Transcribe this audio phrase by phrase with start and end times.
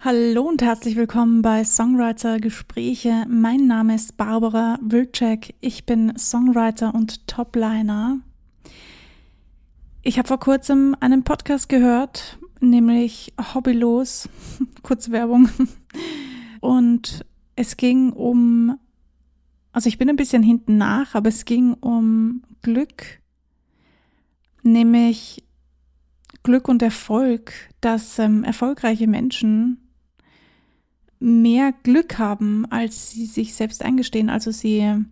[0.00, 3.26] Hallo und herzlich willkommen bei Songwriter Gespräche.
[3.28, 5.56] Mein Name ist Barbara Wilczek.
[5.60, 8.20] Ich bin Songwriter und Topliner.
[10.02, 14.28] Ich habe vor kurzem einen Podcast gehört, nämlich Hobbylos,
[14.84, 15.48] kurze Werbung.
[16.60, 17.26] Und
[17.56, 18.78] es ging um,
[19.72, 23.20] also ich bin ein bisschen hinten nach, aber es ging um Glück,
[24.62, 25.42] nämlich
[26.44, 29.80] Glück und Erfolg, dass ähm, erfolgreiche Menschen
[31.20, 34.30] mehr Glück haben, als sie sich selbst eingestehen.
[34.30, 35.04] Also sie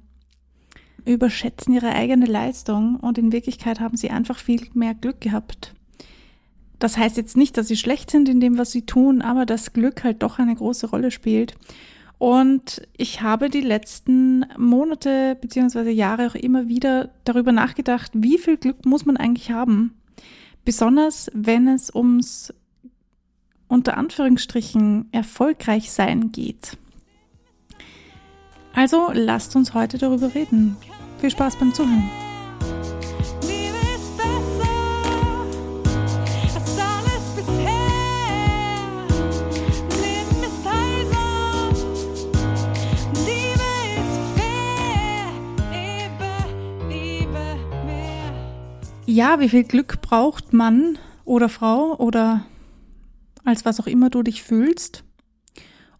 [1.04, 5.74] überschätzen ihre eigene Leistung und in Wirklichkeit haben sie einfach viel mehr Glück gehabt.
[6.78, 9.72] Das heißt jetzt nicht, dass sie schlecht sind in dem, was sie tun, aber dass
[9.72, 11.56] Glück halt doch eine große Rolle spielt.
[12.18, 18.56] Und ich habe die letzten Monate beziehungsweise Jahre auch immer wieder darüber nachgedacht, wie viel
[18.56, 19.94] Glück muss man eigentlich haben?
[20.64, 22.52] Besonders wenn es ums
[23.68, 26.76] unter Anführungsstrichen erfolgreich sein geht.
[28.74, 30.76] Also lasst uns heute darüber reden.
[31.18, 32.10] Viel Spaß beim Zuhören.
[49.08, 52.44] Ja, wie viel Glück braucht Mann oder Frau oder
[53.46, 55.04] als was auch immer du dich fühlst,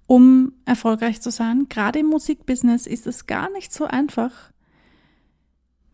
[0.07, 1.69] um erfolgreich zu sein.
[1.69, 4.33] Gerade im Musikbusiness ist es gar nicht so einfach.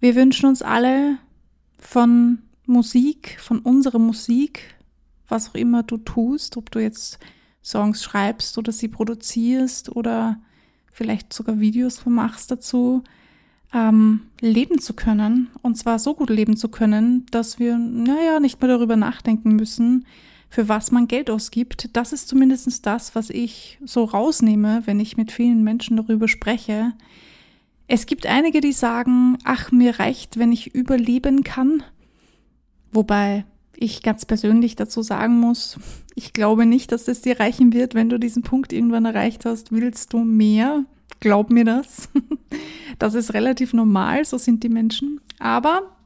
[0.00, 1.19] Wir wünschen uns alle
[1.78, 4.75] von Musik, von unserer Musik,
[5.28, 7.19] was auch immer du tust, ob du jetzt
[7.62, 10.41] Songs schreibst oder sie produzierst oder
[10.91, 13.03] vielleicht sogar Videos machst dazu,
[13.72, 15.50] ähm, leben zu können.
[15.62, 20.06] Und zwar so gut leben zu können, dass wir, naja, nicht mehr darüber nachdenken müssen,
[20.53, 21.89] für was man Geld ausgibt.
[21.95, 26.92] Das ist zumindest das, was ich so rausnehme, wenn ich mit vielen Menschen darüber spreche.
[27.89, 31.82] Es gibt einige, die sagen, ach, mir reicht, wenn ich überleben kann.
[32.93, 35.78] Wobei ich ganz persönlich dazu sagen muss,
[36.15, 39.72] ich glaube nicht, dass es dir reichen wird, wenn du diesen Punkt irgendwann erreicht hast.
[39.72, 40.84] Willst du mehr?
[41.21, 42.10] Glaub mir das.
[42.98, 45.22] Das ist relativ normal, so sind die Menschen.
[45.38, 45.97] Aber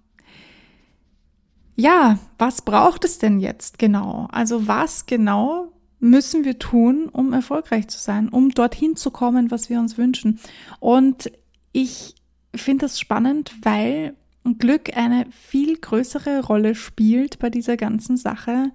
[1.76, 4.28] ja, was braucht es denn jetzt genau?
[4.32, 9.68] Also was genau müssen wir tun, um erfolgreich zu sein, um dorthin zu kommen, was
[9.68, 10.40] wir uns wünschen?
[10.80, 11.30] Und
[11.72, 12.14] ich
[12.54, 14.14] finde das spannend, weil
[14.58, 18.70] Glück eine viel größere Rolle spielt bei dieser ganzen Sache,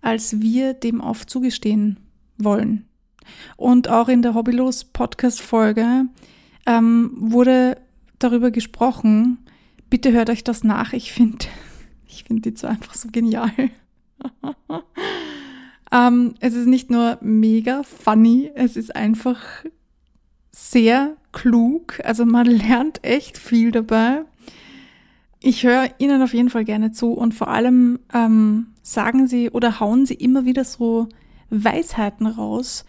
[0.00, 1.98] als wir dem oft zugestehen
[2.38, 2.86] wollen.
[3.56, 6.06] Und auch in der Hobbylos Podcast Folge
[6.66, 7.76] ähm, wurde
[8.18, 9.38] darüber gesprochen.
[9.90, 10.92] Bitte hört euch das nach.
[10.92, 11.46] Ich finde
[12.08, 13.52] ich finde die zwei einfach so genial.
[15.92, 19.40] ähm, es ist nicht nur mega funny, es ist einfach
[20.50, 22.00] sehr klug.
[22.04, 24.24] Also man lernt echt viel dabei.
[25.40, 29.78] Ich höre Ihnen auf jeden Fall gerne zu und vor allem ähm, sagen Sie oder
[29.78, 31.08] hauen Sie immer wieder so
[31.50, 32.84] Weisheiten raus,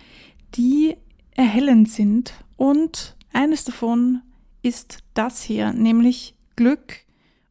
[0.55, 0.95] die
[1.35, 2.33] erhellend sind.
[2.57, 4.21] Und eines davon
[4.63, 6.95] ist das hier, nämlich Glück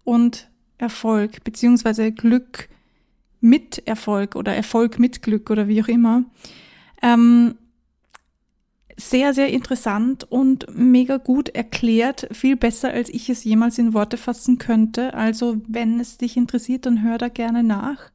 [0.04, 2.68] und Erfolg, beziehungsweise Glück
[3.40, 6.24] mit Erfolg oder Erfolg mit Glück oder wie auch immer.
[7.02, 7.54] Ähm,
[8.96, 14.16] sehr, sehr interessant und mega gut erklärt, viel besser, als ich es jemals in Worte
[14.16, 15.14] fassen könnte.
[15.14, 18.10] Also, wenn es dich interessiert, dann hör da gerne nach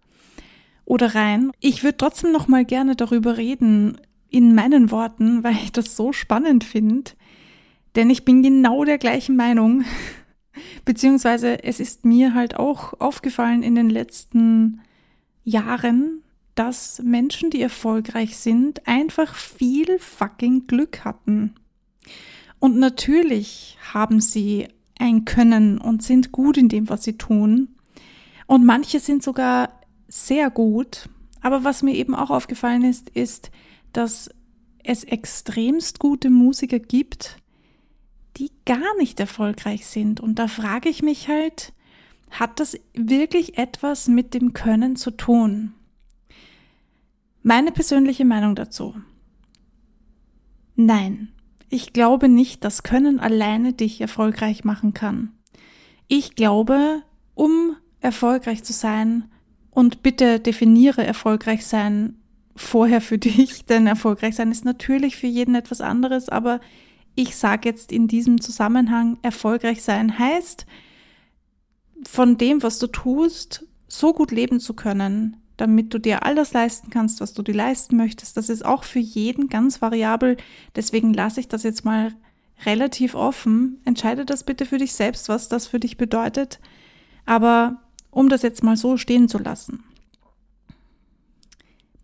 [0.85, 1.51] oder rein.
[1.61, 3.97] Ich würde trotzdem noch mal gerne darüber reden
[4.29, 7.11] in meinen Worten, weil ich das so spannend finde,
[7.95, 9.85] denn ich bin genau der gleichen Meinung.
[10.85, 14.81] Beziehungsweise es ist mir halt auch aufgefallen in den letzten
[15.43, 16.21] Jahren,
[16.55, 21.55] dass Menschen, die erfolgreich sind, einfach viel fucking Glück hatten.
[22.59, 24.67] Und natürlich haben sie
[24.99, 27.69] ein Können und sind gut in dem, was sie tun.
[28.45, 31.09] Und manche sind sogar sehr gut.
[31.41, 33.51] Aber was mir eben auch aufgefallen ist, ist,
[33.91, 34.29] dass
[34.83, 37.37] es extremst gute Musiker gibt,
[38.37, 40.19] die gar nicht erfolgreich sind.
[40.19, 41.73] Und da frage ich mich halt,
[42.31, 45.73] hat das wirklich etwas mit dem Können zu tun?
[47.43, 48.95] Meine persönliche Meinung dazu.
[50.75, 51.31] Nein,
[51.69, 55.31] ich glaube nicht, dass Können alleine dich erfolgreich machen kann.
[56.07, 57.03] Ich glaube,
[57.35, 59.25] um erfolgreich zu sein,
[59.73, 62.15] und bitte definiere erfolgreich sein
[62.55, 66.59] vorher für dich, denn erfolgreich sein ist natürlich für jeden etwas anderes, aber
[67.15, 70.65] ich sage jetzt in diesem Zusammenhang, erfolgreich sein heißt,
[72.07, 76.53] von dem, was du tust, so gut leben zu können, damit du dir all das
[76.53, 78.35] leisten kannst, was du dir leisten möchtest.
[78.37, 80.37] Das ist auch für jeden ganz variabel.
[80.75, 82.13] Deswegen lasse ich das jetzt mal
[82.65, 83.79] relativ offen.
[83.85, 86.59] Entscheide das bitte für dich selbst, was das für dich bedeutet.
[87.25, 89.83] Aber um das jetzt mal so stehen zu lassen.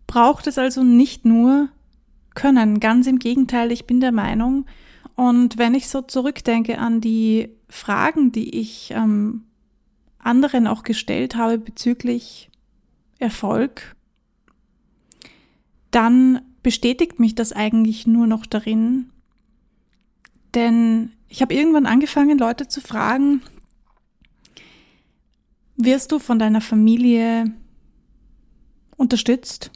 [0.06, 1.68] Braucht es also nicht nur
[2.34, 4.66] Können, ganz im Gegenteil, ich bin der Meinung,
[5.20, 9.44] und wenn ich so zurückdenke an die Fragen, die ich ähm,
[10.18, 12.50] anderen auch gestellt habe bezüglich
[13.18, 13.96] Erfolg,
[15.90, 19.10] dann bestätigt mich das eigentlich nur noch darin,
[20.54, 23.42] denn ich habe irgendwann angefangen, Leute zu fragen,
[25.76, 27.52] wirst du von deiner Familie
[28.96, 29.70] unterstützt?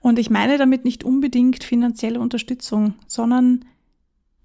[0.00, 3.64] Und ich meine damit nicht unbedingt finanzielle Unterstützung, sondern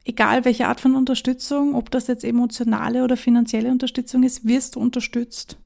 [0.06, 4.80] egal welche Art von Unterstützung, ob das jetzt emotionale oder finanzielle Unterstützung ist, wirst du
[4.80, 5.58] unterstützt.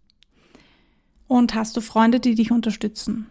[1.28, 3.28] Und hast du Freunde, die dich unterstützen?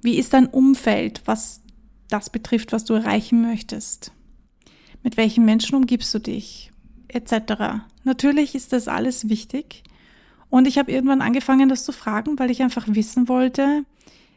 [0.00, 1.60] Wie ist dein Umfeld, was
[2.08, 4.12] das betrifft, was du erreichen möchtest?
[5.04, 6.72] Mit welchen Menschen umgibst du dich?
[7.06, 7.32] Etc.
[8.02, 9.84] Natürlich ist das alles wichtig.
[10.50, 13.84] Und ich habe irgendwann angefangen, das zu fragen, weil ich einfach wissen wollte,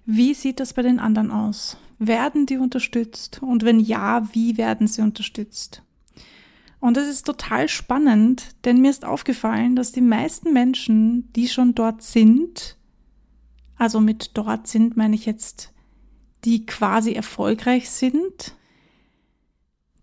[0.06, 1.78] wie sieht das bei den anderen aus?
[1.97, 3.42] Werden die unterstützt?
[3.42, 5.81] Und wenn ja, wie werden sie unterstützt?
[6.80, 11.74] Und es ist total spannend, denn mir ist aufgefallen, dass die meisten Menschen, die schon
[11.74, 12.77] dort sind,
[13.77, 15.74] also mit dort sind meine ich jetzt,
[16.44, 18.56] die quasi erfolgreich sind,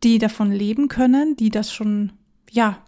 [0.03, 2.13] die davon leben können, die das schon,
[2.51, 2.83] ja,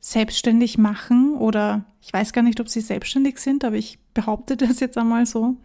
[0.00, 4.78] selbstständig machen oder ich weiß gar nicht, ob sie selbstständig sind, aber ich behaupte das
[4.78, 5.56] jetzt einmal so.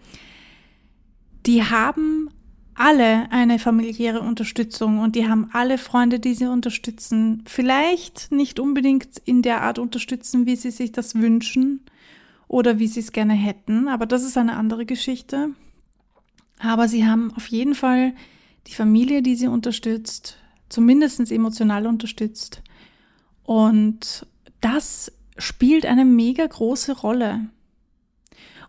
[1.46, 2.30] Die haben
[2.76, 7.44] alle eine familiäre Unterstützung und die haben alle Freunde, die sie unterstützen.
[7.48, 11.82] Vielleicht nicht unbedingt in der Art unterstützen, wie sie sich das wünschen
[12.48, 15.52] oder wie sie es gerne hätten, aber das ist eine andere Geschichte.
[16.60, 18.14] Aber sie haben auf jeden Fall
[18.68, 20.38] die Familie, die sie unterstützt,
[20.70, 22.62] zumindest emotional unterstützt.
[23.44, 24.26] Und
[24.62, 27.50] das spielt eine mega große Rolle.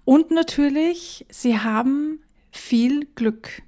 [0.05, 2.21] Und natürlich, sie haben
[2.51, 3.63] viel Glück.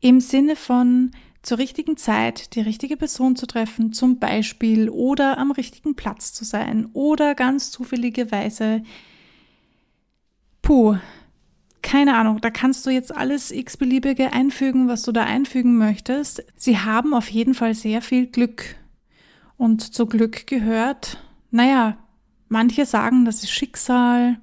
[0.00, 1.10] Im Sinne von
[1.42, 6.44] zur richtigen Zeit die richtige Person zu treffen, zum Beispiel, oder am richtigen Platz zu
[6.44, 8.82] sein, oder ganz zufälligerweise,
[10.62, 10.96] puh,
[11.80, 16.44] keine Ahnung, da kannst du jetzt alles x-beliebige einfügen, was du da einfügen möchtest.
[16.56, 18.76] Sie haben auf jeden Fall sehr viel Glück.
[19.56, 21.18] Und zu Glück gehört,
[21.50, 21.96] naja,
[22.48, 24.38] manche sagen, das ist Schicksal,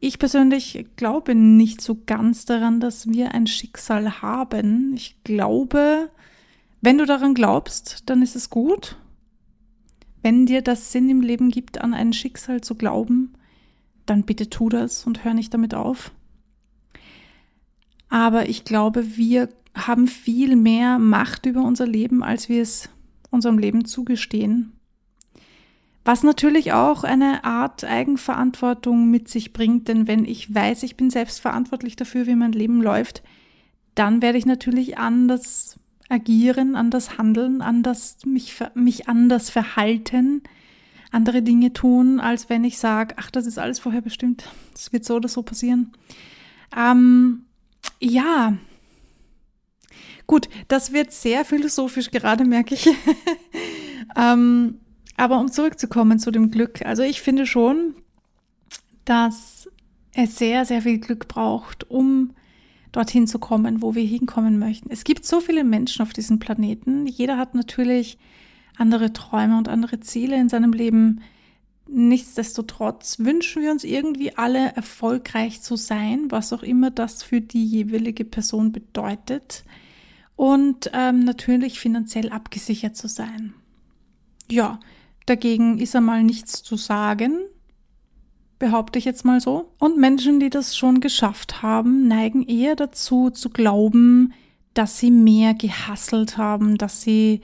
[0.00, 4.94] ich persönlich glaube nicht so ganz daran, dass wir ein Schicksal haben.
[4.94, 6.10] Ich glaube,
[6.80, 8.96] wenn du daran glaubst, dann ist es gut.
[10.22, 13.34] Wenn dir das Sinn im Leben gibt, an ein Schicksal zu glauben,
[14.06, 16.12] dann bitte tu das und hör nicht damit auf.
[18.08, 22.88] Aber ich glaube, wir haben viel mehr Macht über unser Leben, als wir es
[23.30, 24.72] unserem Leben zugestehen.
[26.08, 31.10] Was natürlich auch eine Art Eigenverantwortung mit sich bringt, denn wenn ich weiß, ich bin
[31.10, 33.22] selbst verantwortlich dafür, wie mein Leben läuft,
[33.94, 35.78] dann werde ich natürlich anders
[36.08, 40.42] agieren, anders handeln, anders mich, mich anders verhalten,
[41.10, 45.04] andere Dinge tun, als wenn ich sage, ach, das ist alles vorher bestimmt, das wird
[45.04, 45.92] so oder so passieren.
[46.74, 47.42] Ähm,
[48.00, 48.56] ja,
[50.26, 52.88] gut, das wird sehr philosophisch gerade, merke ich.
[54.16, 54.80] ähm,
[55.18, 57.94] aber um zurückzukommen zu dem Glück, also ich finde schon,
[59.04, 59.68] dass
[60.14, 62.34] es sehr, sehr viel Glück braucht, um
[62.92, 64.90] dorthin zu kommen, wo wir hinkommen möchten.
[64.90, 67.06] Es gibt so viele Menschen auf diesem Planeten.
[67.06, 68.16] Jeder hat natürlich
[68.76, 71.20] andere Träume und andere Ziele in seinem Leben.
[71.88, 77.64] Nichtsdestotrotz wünschen wir uns irgendwie alle erfolgreich zu sein, was auch immer das für die
[77.64, 79.64] jeweilige Person bedeutet.
[80.36, 83.54] Und ähm, natürlich finanziell abgesichert zu sein.
[84.48, 84.78] Ja,
[85.28, 87.40] Dagegen ist einmal nichts zu sagen,
[88.58, 89.70] behaupte ich jetzt mal so.
[89.78, 94.32] Und Menschen, die das schon geschafft haben, neigen eher dazu zu glauben,
[94.72, 97.42] dass sie mehr gehasselt haben, dass sie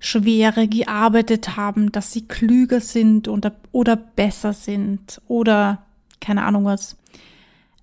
[0.00, 5.84] schwerer gearbeitet haben, dass sie klüger sind oder, oder besser sind oder
[6.20, 6.96] keine Ahnung was.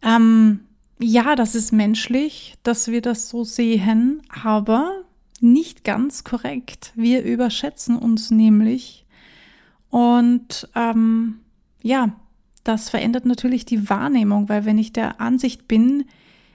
[0.02, 0.62] Ähm,
[1.00, 5.04] ja, das ist menschlich, dass wir das so sehen, aber
[5.40, 6.92] nicht ganz korrekt.
[6.96, 9.03] Wir überschätzen uns nämlich
[9.94, 11.36] und ähm,
[11.84, 12.16] ja,
[12.64, 16.06] das verändert natürlich die Wahrnehmung, weil wenn ich der Ansicht bin,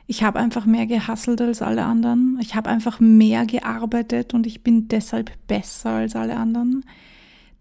[0.08, 4.64] ich habe einfach mehr gehasselt als alle anderen, ich habe einfach mehr gearbeitet und ich
[4.64, 6.84] bin deshalb besser als alle anderen,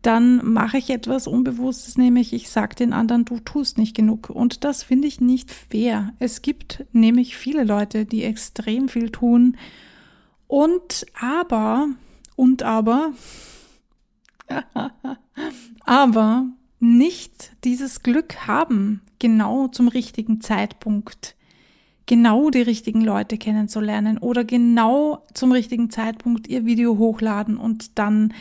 [0.02, 4.32] dann mache ich etwas Unbewusstes, nämlich ich sage den anderen, du tust nicht genug.
[4.32, 6.12] Und das finde ich nicht fair.
[6.18, 9.58] Es gibt nämlich viele Leute, die extrem viel tun.
[10.48, 11.88] Und aber,
[12.36, 13.12] und aber,
[15.86, 16.46] aber
[16.80, 21.36] nicht dieses Glück haben, genau zum richtigen Zeitpunkt
[22.08, 28.34] genau die richtigen Leute kennenzulernen oder genau zum richtigen Zeitpunkt ihr Video hochladen und dann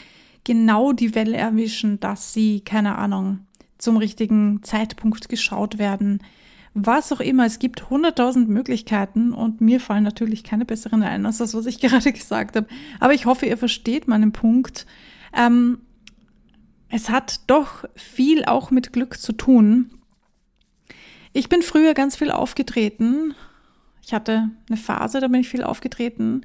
[0.44, 3.40] genau die Welle erwischen, dass sie, keine Ahnung,
[3.78, 6.22] zum richtigen Zeitpunkt geschaut werden.
[6.72, 11.38] Was auch immer, es gibt hunderttausend Möglichkeiten und mir fallen natürlich keine besseren ein als
[11.38, 12.68] das, was ich gerade gesagt habe.
[13.00, 14.86] Aber ich hoffe, ihr versteht meinen Punkt.
[15.36, 15.78] Ähm,
[16.88, 19.90] es hat doch viel auch mit Glück zu tun.
[21.32, 23.34] Ich bin früher ganz viel aufgetreten.
[24.02, 26.44] Ich hatte eine Phase, da bin ich viel aufgetreten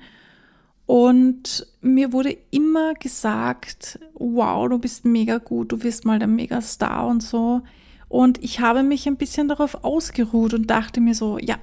[0.92, 7.08] und mir wurde immer gesagt, wow, du bist mega gut, du wirst mal der Megastar
[7.08, 7.62] und so.
[8.10, 11.56] Und ich habe mich ein bisschen darauf ausgeruht und dachte mir so, ja,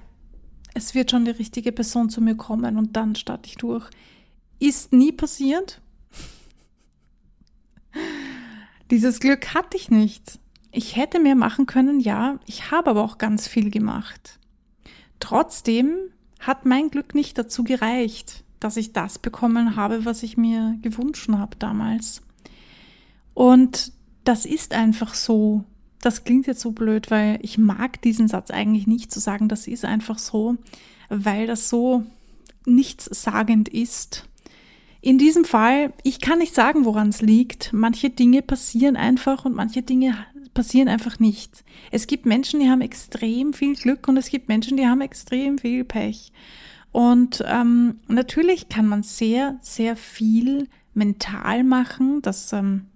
[0.72, 3.90] es wird schon die richtige Person zu mir kommen und dann starte ich durch.
[4.60, 5.82] Ist nie passiert.
[8.90, 10.38] Dieses Glück hatte ich nicht.
[10.72, 14.38] Ich hätte mehr machen können, ja, ich habe aber auch ganz viel gemacht.
[15.20, 15.96] Trotzdem
[16.40, 21.28] hat mein Glück nicht dazu gereicht dass ich das bekommen habe, was ich mir gewünscht
[21.30, 22.22] habe damals.
[23.34, 23.92] Und
[24.24, 25.64] das ist einfach so.
[26.00, 29.66] Das klingt jetzt so blöd, weil ich mag diesen Satz eigentlich nicht zu sagen, das
[29.66, 30.56] ist einfach so,
[31.08, 32.04] weil das so
[32.66, 34.28] nichtssagend ist.
[35.00, 37.72] In diesem Fall, ich kann nicht sagen, woran es liegt.
[37.72, 40.14] Manche Dinge passieren einfach und manche Dinge
[40.54, 41.64] passieren einfach nicht.
[41.92, 45.58] Es gibt Menschen, die haben extrem viel Glück und es gibt Menschen, die haben extrem
[45.58, 46.32] viel Pech.
[46.90, 52.20] Und ähm, natürlich kann man sehr, sehr viel mental machen.
[52.22, 52.86] Das ähm,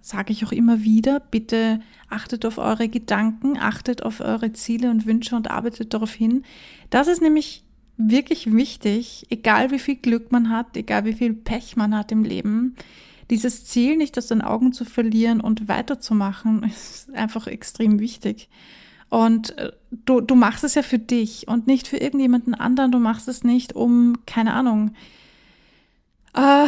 [0.00, 1.20] sage ich auch immer wieder.
[1.20, 6.44] Bitte achtet auf eure Gedanken, achtet auf eure Ziele und Wünsche und arbeitet darauf hin.
[6.88, 7.64] Das ist nämlich
[8.08, 12.24] wirklich wichtig, egal wie viel Glück man hat, egal wie viel Pech man hat im
[12.24, 12.76] Leben.
[13.30, 18.48] Dieses Ziel nicht aus den Augen zu verlieren und weiterzumachen, ist einfach extrem wichtig.
[19.08, 22.92] Und äh, du, du machst es ja für dich und nicht für irgendjemanden anderen.
[22.92, 24.92] Du machst es nicht, um, keine Ahnung,
[26.34, 26.66] äh,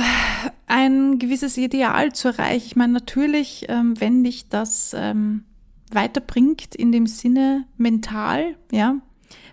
[0.67, 2.67] ein gewisses Ideal zu erreichen.
[2.67, 5.45] Ich meine, natürlich, ähm, wenn dich das ähm,
[5.91, 8.97] weiterbringt in dem Sinne mental, ja,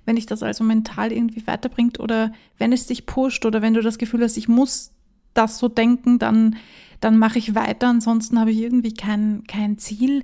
[0.05, 3.81] wenn dich das also mental irgendwie weiterbringt oder wenn es dich pusht oder wenn du
[3.81, 4.91] das Gefühl hast, ich muss
[5.33, 6.55] das so denken, dann,
[7.01, 10.23] dann mache ich weiter, ansonsten habe ich irgendwie kein, kein Ziel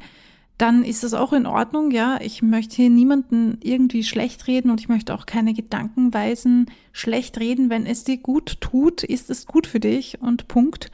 [0.58, 2.18] dann ist das auch in Ordnung, ja.
[2.22, 7.70] Ich möchte hier niemanden irgendwie schlecht reden und ich möchte auch keine Gedankenweisen schlecht reden.
[7.70, 10.92] Wenn es dir gut tut, ist es gut für dich und Punkt.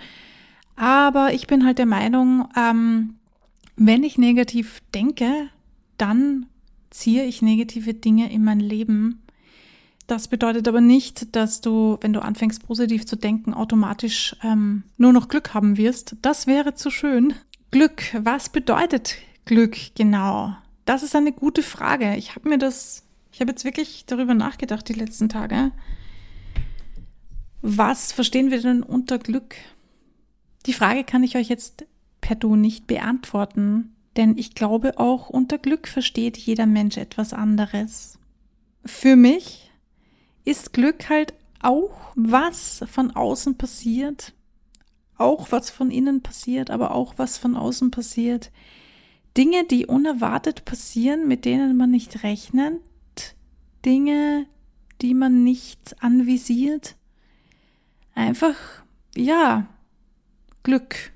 [0.76, 3.18] Aber ich bin halt der Meinung, ähm,
[3.76, 5.50] wenn ich negativ denke,
[5.98, 6.48] dann
[6.92, 9.24] ziehe ich negative Dinge in mein Leben.
[10.08, 15.14] Das bedeutet aber nicht, dass du, wenn du anfängst positiv zu denken, automatisch ähm, nur
[15.14, 16.18] noch Glück haben wirst.
[16.22, 17.34] Das wäre zu schön.
[17.72, 20.56] Glück, was bedeutet Glück, genau.
[20.86, 22.18] Das ist eine gute Frage.
[22.18, 25.72] Ich habe mir das, ich habe jetzt wirklich darüber nachgedacht die letzten Tage.
[27.62, 29.56] Was verstehen wir denn unter Glück?
[30.66, 31.86] Die Frage kann ich euch jetzt
[32.20, 38.20] per Du nicht beantworten, denn ich glaube auch unter Glück versteht jeder Mensch etwas anderes.
[38.86, 39.72] Für mich
[40.44, 44.34] ist Glück halt auch was von außen passiert,
[45.18, 48.51] auch was von innen passiert, aber auch was von außen passiert.
[49.38, 52.82] Dinge, die unerwartet passieren, mit denen man nicht rechnet,
[53.86, 54.46] Dinge,
[55.01, 56.96] die man nicht anvisiert.
[58.13, 58.56] Einfach,
[59.15, 59.68] ja,
[60.63, 61.12] Glück.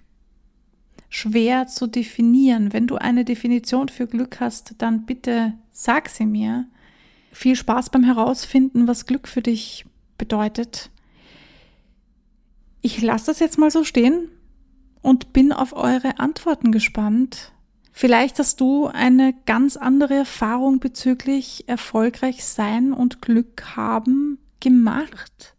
[1.18, 2.74] Schwer zu definieren.
[2.74, 6.68] Wenn du eine Definition für Glück hast, dann bitte sag sie mir.
[7.32, 9.86] Viel Spaß beim Herausfinden, was Glück für dich
[10.18, 10.90] bedeutet.
[12.82, 14.28] Ich lasse das jetzt mal so stehen
[15.02, 17.54] und bin auf eure Antworten gespannt.
[17.94, 25.56] Vielleicht hast du eine ganz andere Erfahrung bezüglich erfolgreich sein und Glück haben gemacht.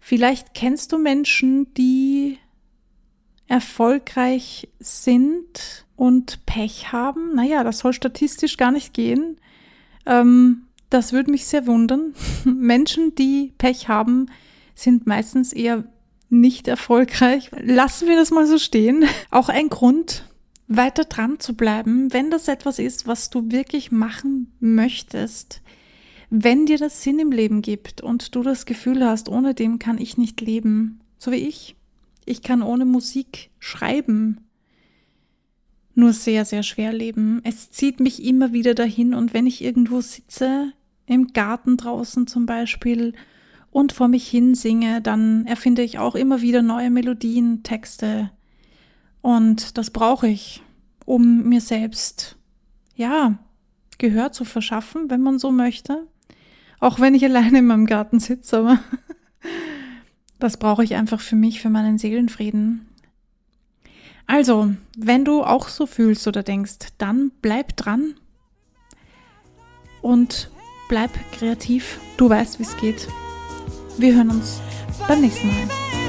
[0.00, 2.38] Vielleicht kennst du Menschen, die
[3.48, 7.34] erfolgreich sind und Pech haben.
[7.34, 9.38] Naja, das soll statistisch gar nicht gehen.
[10.06, 12.14] Ähm, das würde mich sehr wundern.
[12.44, 14.26] Menschen, die Pech haben,
[14.74, 15.84] sind meistens eher
[16.30, 17.50] nicht erfolgreich.
[17.60, 19.04] Lassen wir das mal so stehen.
[19.30, 20.24] Auch ein Grund,
[20.66, 25.60] weiter dran zu bleiben, wenn das etwas ist, was du wirklich machen möchtest,
[26.30, 29.98] wenn dir das Sinn im Leben gibt und du das Gefühl hast, ohne dem kann
[29.98, 31.76] ich nicht leben, so wie ich.
[32.26, 34.40] Ich kann ohne Musik schreiben.
[35.96, 37.40] nur sehr, sehr schwer leben.
[37.44, 40.72] Es zieht mich immer wieder dahin und wenn ich irgendwo sitze,
[41.06, 43.14] im Garten draußen zum Beispiel,
[43.74, 48.30] und vor mich hin singe, dann erfinde ich auch immer wieder neue Melodien, Texte.
[49.20, 50.62] Und das brauche ich,
[51.04, 52.36] um mir selbst,
[52.94, 53.36] ja,
[53.98, 56.06] Gehör zu verschaffen, wenn man so möchte.
[56.78, 58.78] Auch wenn ich alleine in meinem Garten sitze, aber
[60.38, 62.86] das brauche ich einfach für mich, für meinen Seelenfrieden.
[64.26, 68.14] Also, wenn du auch so fühlst oder denkst, dann bleib dran
[70.00, 70.50] und
[70.88, 72.00] bleib kreativ.
[72.16, 73.08] Du weißt, wie es geht.
[73.98, 74.60] Wir hören uns
[75.06, 76.03] beim nächsten Mal.